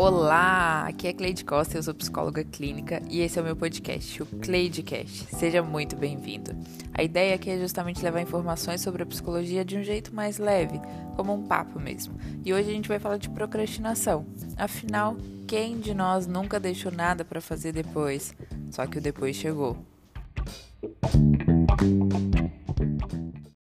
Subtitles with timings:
[0.00, 4.22] Olá, aqui é Cleide Costa, eu sou psicóloga clínica e esse é o meu podcast,
[4.22, 5.26] o Cleidecast.
[5.34, 6.52] Seja muito bem-vindo.
[6.94, 10.80] A ideia aqui é justamente levar informações sobre a psicologia de um jeito mais leve,
[11.16, 12.16] como um papo mesmo.
[12.44, 14.24] E hoje a gente vai falar de procrastinação.
[14.56, 15.16] Afinal,
[15.48, 18.36] quem de nós nunca deixou nada para fazer depois?
[18.70, 19.76] Só que o depois chegou.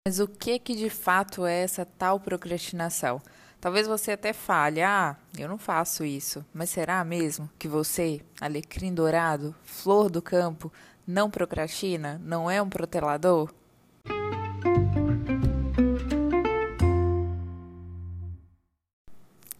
[0.05, 3.21] Mas o que que de fato é essa tal procrastinação?
[3.59, 6.45] Talvez você até fale: "Ah, eu não faço isso".
[6.53, 10.71] Mas será mesmo que você, alecrim dourado, flor do campo,
[11.07, 13.53] não procrastina, não é um protelador?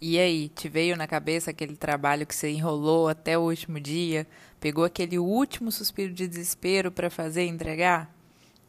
[0.08, 4.28] E aí, te veio na cabeça aquele trabalho que você enrolou até o último dia,
[4.60, 8.14] pegou aquele último suspiro de desespero para fazer e entregar?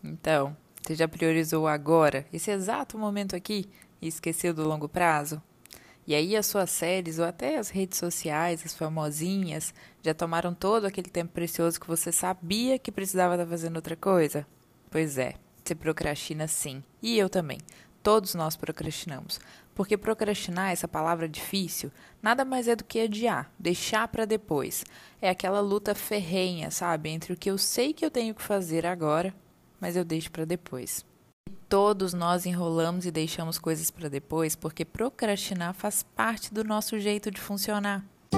[0.02, 3.68] Então, você já priorizou agora, esse exato momento aqui,
[4.00, 5.40] e esqueceu do longo prazo?
[6.06, 10.84] E aí as suas séries ou até as redes sociais, as famosinhas, já tomaram todo
[10.84, 14.46] aquele tempo precioso que você sabia que precisava estar fazendo outra coisa?
[14.90, 16.82] Pois é, você procrastina sim.
[17.02, 17.58] E eu também.
[18.02, 19.40] Todos nós procrastinamos.
[19.74, 21.90] Porque procrastinar, essa palavra difícil,
[22.22, 24.84] nada mais é do que adiar, deixar para depois.
[25.20, 28.86] É aquela luta ferrenha, sabe, entre o que eu sei que eu tenho que fazer
[28.86, 29.34] agora
[29.80, 31.05] mas eu deixo para depois.
[31.68, 37.28] Todos nós enrolamos e deixamos coisas para depois porque procrastinar faz parte do nosso jeito
[37.28, 38.04] de funcionar.
[38.32, 38.36] O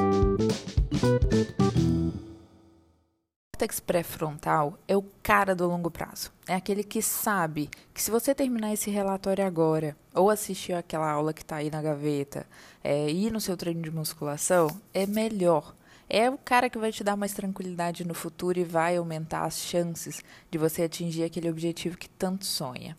[3.53, 6.33] córtex pré-frontal é o cara do longo prazo.
[6.47, 11.35] É aquele que sabe que se você terminar esse relatório agora, ou assistir aquela aula
[11.35, 12.47] que está aí na gaveta,
[12.83, 15.75] é, ir no seu treino de musculação, é melhor
[16.09, 19.59] é o cara que vai te dar mais tranquilidade no futuro e vai aumentar as
[19.59, 22.97] chances de você atingir aquele objetivo que tanto sonha.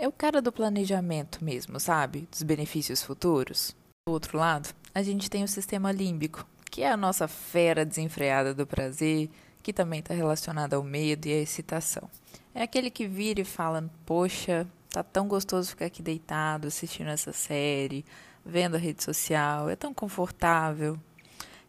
[0.00, 2.28] É o cara do planejamento mesmo, sabe?
[2.30, 3.74] Dos benefícios futuros.
[4.06, 8.54] Do outro lado, a gente tem o sistema límbico, que é a nossa fera desenfreada
[8.54, 9.28] do prazer,
[9.60, 12.08] que também está relacionada ao medo e à excitação.
[12.54, 17.32] É aquele que vira e fala: Poxa, tá tão gostoso ficar aqui deitado assistindo essa
[17.32, 18.04] série,
[18.46, 20.96] vendo a rede social, é tão confortável,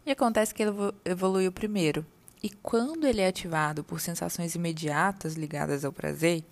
[0.06, 0.72] e acontece que ele
[1.04, 2.06] evoluiu primeiro.
[2.44, 6.44] E quando ele é ativado por sensações imediatas ligadas ao prazer,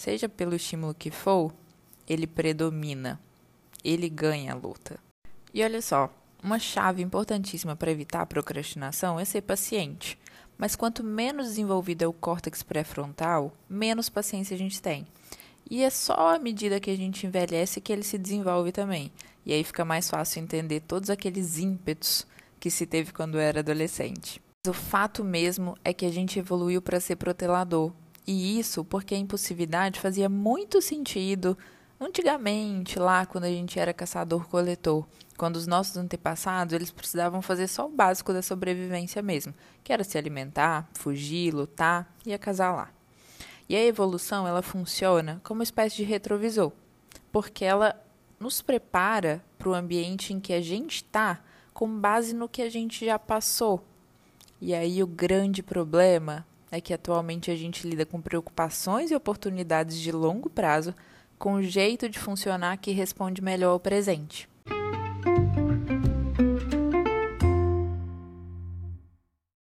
[0.00, 1.52] seja pelo estímulo que for,
[2.08, 3.20] ele predomina.
[3.84, 4.98] Ele ganha a luta.
[5.52, 6.10] E olha só,
[6.42, 10.18] uma chave importantíssima para evitar a procrastinação é ser paciente.
[10.56, 15.06] Mas quanto menos desenvolvido é o córtex pré-frontal, menos paciência a gente tem.
[15.70, 19.12] E é só à medida que a gente envelhece que ele se desenvolve também.
[19.44, 22.26] E aí fica mais fácil entender todos aqueles ímpetos
[22.58, 24.40] que se teve quando era adolescente.
[24.66, 27.92] O fato mesmo é que a gente evoluiu para ser protelador.
[28.32, 31.58] E isso porque a impulsividade fazia muito sentido
[31.98, 35.04] antigamente, lá quando a gente era caçador-coletor,
[35.36, 39.52] quando os nossos antepassados eles precisavam fazer só o básico da sobrevivência mesmo,
[39.82, 42.94] que era se alimentar, fugir, lutar e acasalar.
[43.68, 46.70] E a evolução ela funciona como uma espécie de retrovisor,
[47.32, 48.00] porque ela
[48.38, 51.42] nos prepara para o ambiente em que a gente está
[51.74, 53.84] com base no que a gente já passou.
[54.60, 59.98] E aí o grande problema é que atualmente a gente lida com preocupações e oportunidades
[59.98, 60.94] de longo prazo
[61.38, 64.48] com um jeito de funcionar que responde melhor ao presente.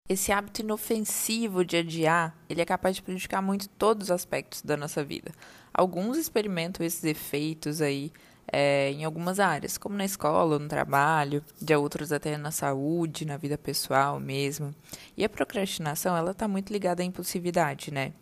[0.09, 4.77] Esse hábito inofensivo de adiar, ele é capaz de prejudicar muito todos os aspectos da
[4.77, 5.31] nossa vida.
[5.73, 8.11] Alguns experimentam esses efeitos aí
[8.51, 13.37] é, em algumas áreas, como na escola, no trabalho, de outros até na saúde, na
[13.37, 14.73] vida pessoal mesmo.
[15.15, 18.13] E a procrastinação, ela está muito ligada à impulsividade, né?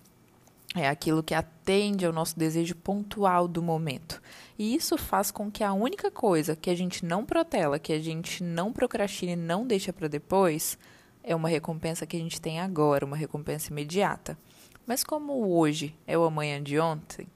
[0.76, 4.22] É aquilo que atende ao nosso desejo pontual do momento.
[4.60, 8.00] E isso faz com que a única coisa que a gente não protela, que a
[8.00, 10.78] gente não procrastina e não deixa para depois,
[11.24, 14.38] é uma recompensa que a gente tem agora, uma recompensa imediata.
[14.86, 17.28] Mas como hoje é o amanhã de ontem,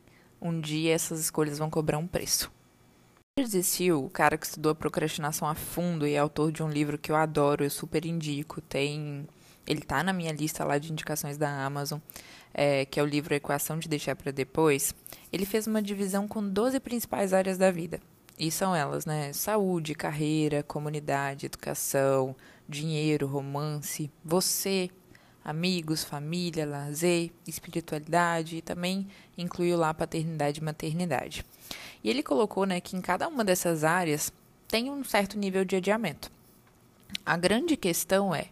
[0.42, 2.52] um dia essas escolhas vão cobrar um preço.
[3.40, 6.98] Existiu o cara que estudou a procrastinação a fundo e é autor de um livro
[6.98, 8.60] que eu adoro, eu super indico.
[8.60, 9.26] Tem,
[9.66, 12.00] ele tá na minha lista lá de indicações da Amazon,
[12.54, 14.94] é, que é o livro Equação de Deixar para Depois.
[15.32, 18.02] Ele fez uma divisão com 12 principais áreas da vida.
[18.38, 19.32] E são elas, né?
[19.32, 22.36] Saúde, carreira, comunidade, educação,
[22.68, 24.90] dinheiro, romance, você,
[25.46, 29.08] amigos, família, lazer, espiritualidade e também
[29.38, 31.46] incluiu lá paternidade e maternidade.
[32.04, 34.32] E ele colocou né, que em cada uma dessas áreas
[34.68, 36.32] tem um certo nível de adiamento.
[37.26, 38.48] A grande questão é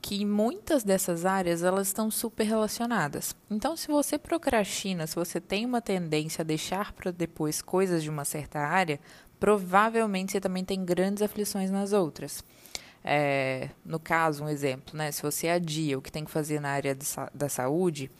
[0.00, 3.34] que muitas dessas áreas elas estão super relacionadas.
[3.50, 8.08] Então, se você procrastina, se você tem uma tendência a deixar para depois coisas de
[8.08, 8.98] uma certa área,
[9.38, 12.42] provavelmente você também tem grandes aflições nas outras.
[13.04, 15.10] É, no caso, um exemplo, né?
[15.10, 16.96] Se você adia o que tem que fazer na área
[17.34, 18.10] da saúde,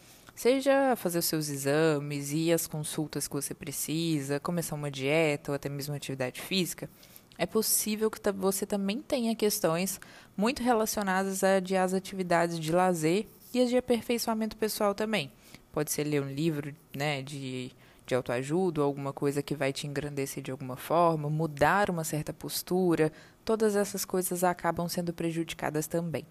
[0.40, 5.54] seja fazer os seus exames, ir às consultas que você precisa, começar uma dieta ou
[5.54, 6.88] até mesmo atividade física,
[7.36, 10.00] é possível que você também tenha questões
[10.34, 15.30] muito relacionadas a adiar as atividades de lazer e as de aperfeiçoamento pessoal também.
[15.70, 17.70] Pode ser ler um livro né, de,
[18.06, 23.12] de autoajuda, alguma coisa que vai te engrandecer de alguma forma, mudar uma certa postura,
[23.44, 26.24] todas essas coisas acabam sendo prejudicadas também.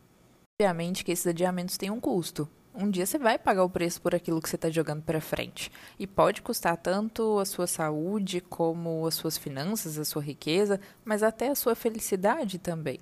[0.60, 4.16] Obviamente que esses adiamentos têm um custo, um dia você vai pagar o preço por
[4.16, 5.72] aquilo que você está jogando para frente.
[5.98, 11.22] E pode custar tanto a sua saúde, como as suas finanças, a sua riqueza, mas
[11.22, 13.00] até a sua felicidade também.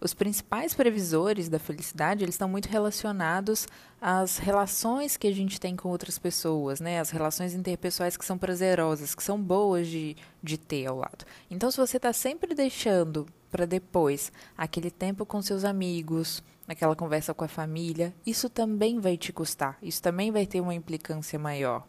[0.00, 3.66] Os principais previsores da felicidade eles estão muito relacionados
[4.00, 7.00] às relações que a gente tem com outras pessoas, né?
[7.00, 11.24] As relações interpessoais que são prazerosas, que são boas de, de ter ao lado.
[11.50, 17.32] Então, se você está sempre deixando para depois aquele tempo com seus amigos, naquela conversa
[17.32, 21.86] com a família, isso também vai te custar, isso também vai ter uma implicância maior.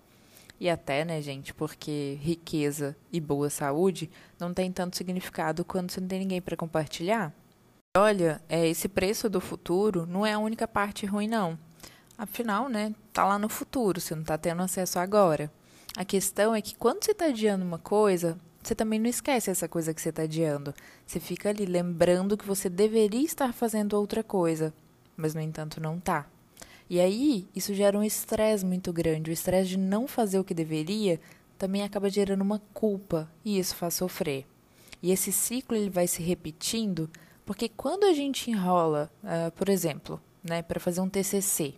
[0.60, 4.10] E até, né, gente, porque riqueza e boa saúde
[4.40, 7.34] não tem tanto significado quando você não tem ninguém para compartilhar.
[7.98, 11.58] Olha, é, esse preço do futuro não é a única parte ruim, não.
[12.16, 15.52] Afinal, né, tá lá no futuro, você não tá tendo acesso agora.
[15.96, 19.68] A questão é que quando você está adiando uma coisa, você também não esquece essa
[19.68, 20.76] coisa que você está adiando.
[21.08, 24.72] Você fica ali lembrando que você deveria estar fazendo outra coisa,
[25.16, 26.28] mas no entanto não está.
[26.88, 29.32] E aí, isso gera um estresse muito grande.
[29.32, 31.20] O estresse de não fazer o que deveria
[31.58, 34.46] também acaba gerando uma culpa, e isso faz sofrer.
[35.02, 37.10] E esse ciclo ele vai se repetindo,
[37.48, 41.76] porque quando a gente enrola, uh, por exemplo, né, para fazer um TCC,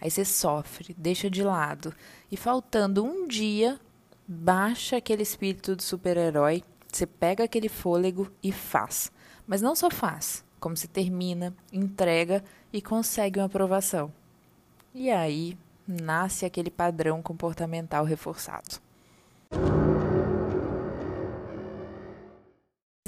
[0.00, 1.94] aí você sofre, deixa de lado,
[2.30, 3.78] e faltando um dia
[4.26, 9.12] baixa aquele espírito de super-herói, você pega aquele fôlego e faz.
[9.46, 12.42] Mas não só faz, como se termina, entrega
[12.72, 14.12] e consegue uma aprovação.
[14.92, 15.56] E aí
[15.86, 18.80] nasce aquele padrão comportamental reforçado.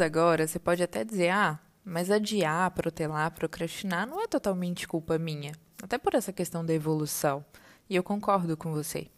[0.00, 5.52] Agora, você pode até dizer: ah, mas adiar, protelar, procrastinar não é totalmente culpa minha,
[5.82, 7.44] até por essa questão da evolução.
[7.88, 9.08] E eu concordo com você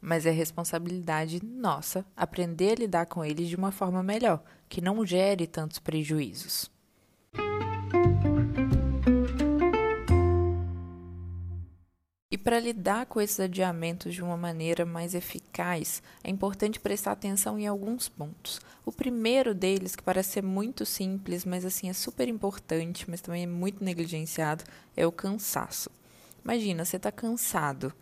[0.00, 5.04] mas é responsabilidade nossa aprender a lidar com eles de uma forma melhor, que não
[5.04, 6.70] gere tantos prejuízos.
[12.40, 17.66] Para lidar com esses adiamentos de uma maneira mais eficaz, é importante prestar atenção em
[17.66, 18.60] alguns pontos.
[18.84, 23.44] O primeiro deles, que parece ser muito simples, mas assim é super importante, mas também
[23.44, 24.64] é muito negligenciado,
[24.96, 25.90] é o cansaço.
[26.44, 27.92] Imagina, você está cansado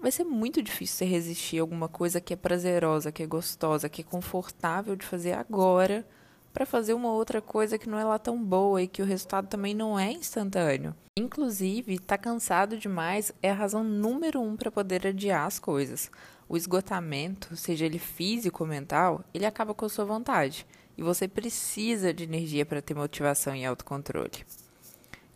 [0.00, 3.88] vai ser muito difícil você resistir a alguma coisa que é prazerosa, que é gostosa,
[3.88, 6.06] que é confortável de fazer agora,
[6.52, 9.46] para fazer uma outra coisa que não é lá tão boa e que o resultado
[9.48, 10.94] também não é instantâneo.
[11.18, 16.10] Inclusive, tá cansado demais é a razão número um para poder adiar as coisas.
[16.48, 20.66] O esgotamento, seja ele físico ou mental, ele acaba com a sua vontade.
[20.96, 24.44] E você precisa de energia para ter motivação e autocontrole.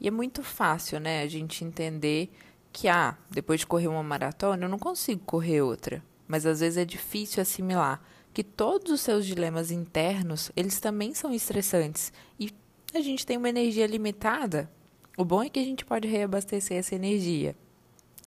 [0.00, 2.30] E é muito fácil, né, a gente entender
[2.72, 6.02] que, ah, depois de correr uma maratona, eu não consigo correr outra.
[6.26, 8.02] Mas às vezes é difícil assimilar
[8.34, 12.12] que todos os seus dilemas internos, eles também são estressantes.
[12.38, 12.50] E
[12.92, 14.68] a gente tem uma energia limitada.
[15.16, 17.56] O bom é que a gente pode reabastecer essa energia.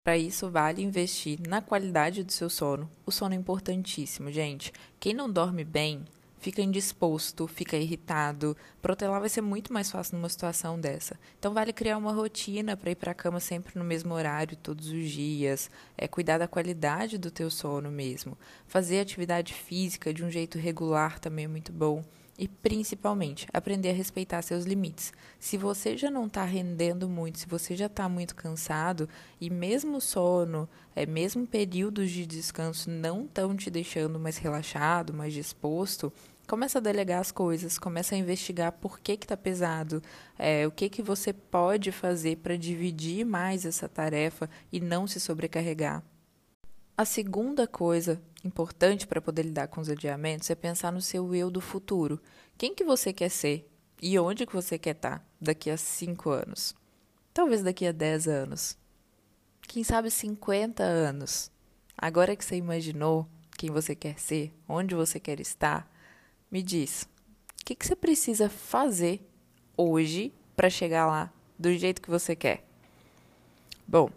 [0.03, 2.89] Para isso, vale investir na qualidade do seu sono.
[3.05, 4.73] O sono é importantíssimo, gente.
[4.99, 6.03] Quem não dorme bem
[6.41, 8.57] fica indisposto, fica irritado.
[8.81, 11.17] Protelar vai ser muito mais fácil numa situação dessa.
[11.39, 14.89] Então vale criar uma rotina para ir para a cama sempre no mesmo horário todos
[14.89, 18.37] os dias, é cuidar da qualidade do teu sono mesmo.
[18.67, 22.03] Fazer atividade física de um jeito regular também é muito bom.
[22.41, 25.13] E principalmente, aprender a respeitar seus limites.
[25.39, 29.07] Se você já não está rendendo muito, se você já está muito cansado,
[29.39, 35.33] e mesmo sono, é, mesmo períodos de descanso não estão te deixando mais relaxado, mais
[35.33, 36.11] disposto,
[36.51, 40.03] começa a delegar as coisas, começa a investigar por que está pesado,
[40.37, 45.17] é, o que, que você pode fazer para dividir mais essa tarefa e não se
[45.17, 46.03] sobrecarregar.
[46.97, 51.49] A segunda coisa importante para poder lidar com os adiamentos é pensar no seu eu
[51.49, 52.21] do futuro.
[52.57, 53.65] Quem que você quer ser
[54.01, 56.75] e onde que você quer estar tá daqui a 5 anos?
[57.33, 58.77] Talvez daqui a 10 anos.
[59.61, 61.49] Quem sabe 50 anos.
[61.97, 63.25] Agora que você imaginou
[63.57, 65.89] quem você quer ser, onde você quer estar,
[66.51, 67.03] me diz,
[67.61, 69.25] o que, que você precisa fazer
[69.77, 72.67] hoje para chegar lá do jeito que você quer?
[73.87, 74.09] Bom,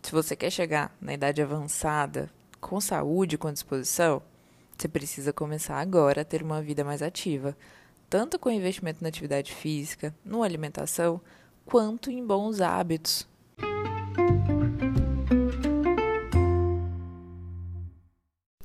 [0.00, 2.30] se você quer chegar na idade avançada,
[2.60, 4.22] com saúde, com disposição,
[4.78, 7.56] você precisa começar agora a ter uma vida mais ativa.
[8.08, 11.20] tanto com investimento na atividade física, numa alimentação,
[11.64, 13.24] quanto em bons hábitos.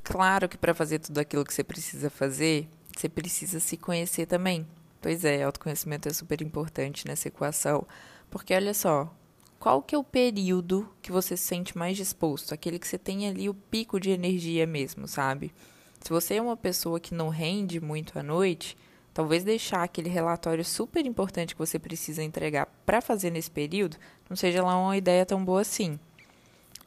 [0.04, 2.68] Claro que para fazer tudo aquilo que você precisa fazer,
[3.02, 4.66] você precisa se conhecer também.
[5.02, 7.86] Pois é, autoconhecimento é super importante nessa equação,
[8.30, 9.14] porque olha só,
[9.60, 12.54] qual que é o período que você se sente mais disposto?
[12.54, 15.54] Aquele que você tem ali o pico de energia mesmo, sabe?
[16.02, 18.78] Se você é uma pessoa que não rende muito à noite,
[19.14, 23.98] talvez deixar aquele relatório super importante que você precisa entregar para fazer nesse período
[24.30, 26.00] não seja lá uma ideia tão boa assim.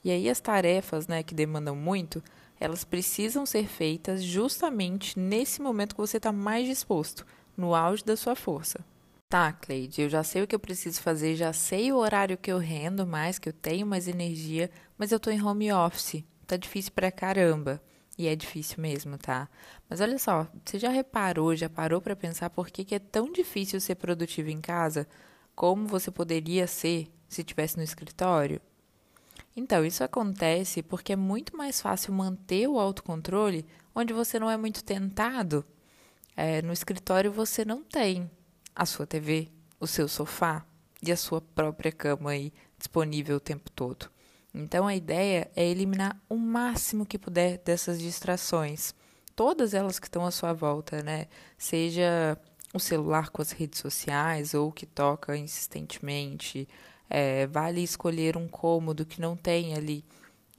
[0.05, 2.23] E aí as tarefas, né, que demandam muito,
[2.61, 8.17] elas precisam ser feitas justamente nesse momento que você está mais disposto, no auge da
[8.17, 8.85] sua força.
[9.29, 12.51] Tá, Cleide, eu já sei o que eu preciso fazer, já sei o horário que
[12.51, 16.25] eu rendo mais, que eu tenho mais energia, mas eu tô em home office.
[16.47, 17.83] Tá difícil pra caramba.
[18.17, 19.49] E é difícil mesmo, tá?
[19.89, 23.31] Mas olha só, você já reparou, já parou para pensar por que, que é tão
[23.31, 25.07] difícil ser produtivo em casa
[25.55, 28.61] como você poderia ser se estivesse no escritório?
[29.57, 34.57] Então, isso acontece porque é muito mais fácil manter o autocontrole onde você não é
[34.57, 35.65] muito tentado.
[36.37, 38.31] É, no escritório você não tem
[38.75, 39.49] a sua TV,
[39.81, 40.65] o seu sofá
[41.03, 44.09] e a sua própria cama aí disponível o tempo todo.
[44.55, 48.95] Então a ideia é eliminar o máximo que puder dessas distrações,
[49.35, 51.27] todas elas que estão à sua volta, né?
[51.57, 52.39] Seja
[52.73, 56.69] o celular com as redes sociais ou que toca insistentemente.
[57.09, 60.05] É, vale escolher um cômodo que não tenha ali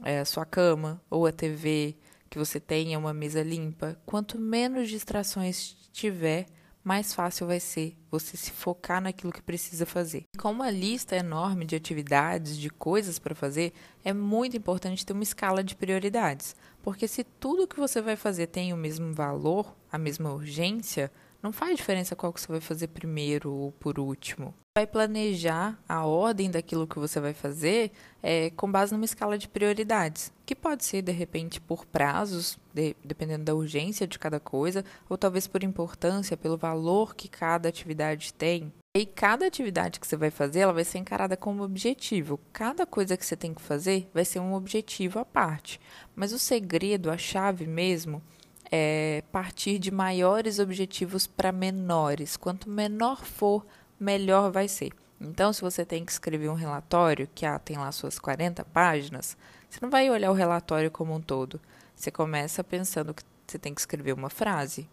[0.03, 1.95] é, a sua cama ou a TV,
[2.29, 3.99] que você tenha uma mesa limpa.
[4.05, 6.45] Quanto menos distrações tiver,
[6.83, 10.23] mais fácil vai ser você se focar naquilo que precisa fazer.
[10.37, 15.23] Com uma lista enorme de atividades, de coisas para fazer, é muito importante ter uma
[15.23, 19.97] escala de prioridades, porque se tudo que você vai fazer tem o mesmo valor, a
[19.97, 21.11] mesma urgência,
[21.41, 24.53] não faz diferença qual que você vai fazer primeiro ou por último.
[24.77, 27.91] Vai planejar a ordem daquilo que você vai fazer
[28.21, 32.95] é, com base numa escala de prioridades, que pode ser de repente por prazos, de,
[33.03, 38.33] dependendo da urgência de cada coisa, ou talvez por importância, pelo valor que cada atividade
[38.33, 38.71] tem.
[38.95, 42.39] E cada atividade que você vai fazer, ela vai ser encarada como objetivo.
[42.51, 45.79] Cada coisa que você tem que fazer vai ser um objetivo à parte.
[46.15, 48.21] Mas o segredo, a chave mesmo,
[48.71, 52.37] é partir de maiores objetivos para menores.
[52.37, 53.65] Quanto menor for,
[53.99, 54.91] melhor vai ser.
[55.19, 59.35] Então, se você tem que escrever um relatório que ah, tem lá suas 40 páginas,
[59.69, 61.59] você não vai olhar o relatório como um todo.
[61.95, 64.87] Você começa pensando que você tem que escrever uma frase,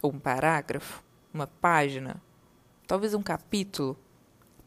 [0.00, 1.02] ou um parágrafo,
[1.34, 2.22] uma página,
[2.86, 3.98] talvez um capítulo,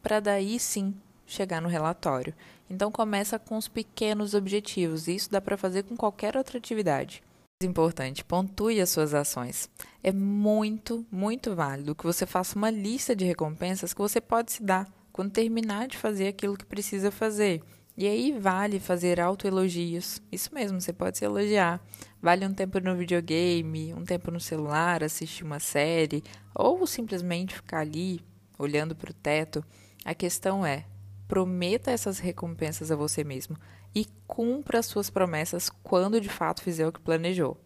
[0.02, 2.34] para daí sim chegar no relatório.
[2.68, 5.08] Então começa com os pequenos objetivos.
[5.08, 7.22] Isso dá para fazer com qualquer outra atividade
[7.66, 9.68] importante, pontue as suas ações.
[10.02, 14.62] É muito, muito válido que você faça uma lista de recompensas que você pode se
[14.62, 17.62] dar quando terminar de fazer aquilo que precisa fazer.
[17.98, 20.22] E aí vale fazer autoelogios.
[20.32, 21.84] Isso mesmo, você pode se elogiar.
[22.22, 26.24] Vale um tempo no videogame, um tempo no celular, assistir uma série,
[26.54, 28.24] ou simplesmente ficar ali
[28.58, 29.62] olhando para o teto.
[30.02, 30.86] A questão é:
[31.28, 33.56] prometa essas recompensas a você mesmo
[33.94, 37.56] e cumpra as suas promessas quando de fato fizer o que planejou.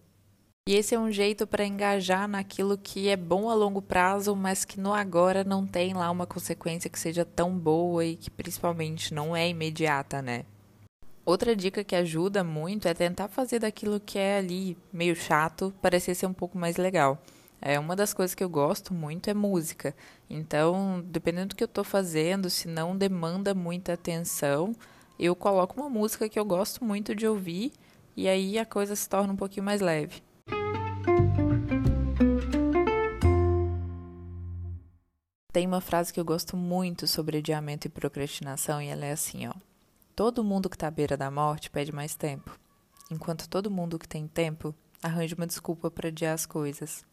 [0.66, 4.64] E esse é um jeito para engajar naquilo que é bom a longo prazo, mas
[4.64, 9.12] que no agora não tem lá uma consequência que seja tão boa e que principalmente
[9.12, 10.46] não é imediata, né?
[11.26, 16.14] Outra dica que ajuda muito é tentar fazer daquilo que é ali meio chato parecer
[16.14, 17.22] ser um pouco mais legal.
[17.60, 19.94] É uma das coisas que eu gosto muito é música.
[20.28, 24.74] Então, dependendo do que eu estou fazendo, se não demanda muita atenção,
[25.18, 27.72] eu coloco uma música que eu gosto muito de ouvir
[28.16, 30.22] e aí a coisa se torna um pouquinho mais leve.
[35.52, 39.46] Tem uma frase que eu gosto muito sobre adiamento e procrastinação e ela é assim,
[39.46, 39.52] ó:
[40.16, 42.58] Todo mundo que está à beira da morte pede mais tempo,
[43.08, 47.04] enquanto todo mundo que tem tempo arranja uma desculpa para adiar as coisas.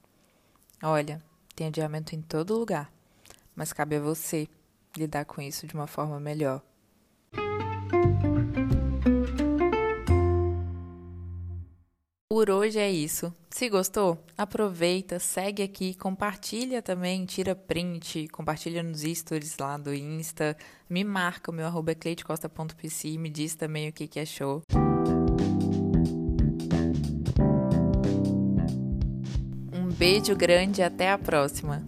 [0.81, 1.21] Olha,
[1.55, 2.91] tem adiamento em todo lugar,
[3.55, 4.47] mas cabe a você
[4.97, 6.63] lidar com isso de uma forma melhor.
[12.41, 13.31] Por hoje é isso.
[13.51, 20.57] Se gostou, aproveita, segue aqui, compartilha também, tira print, compartilha nos stories lá do Insta,
[20.89, 21.95] me marca, o meu arroba é
[23.09, 24.63] e me diz também o que, que achou.
[29.93, 31.85] beijo grande e até a próxima!